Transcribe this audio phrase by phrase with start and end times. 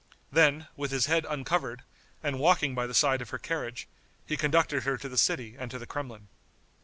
[0.31, 1.83] Then, with his head uncovered,
[2.23, 3.87] and walking by the side of her carriage,
[4.25, 6.27] he conducted her to the city and to the Kremlin.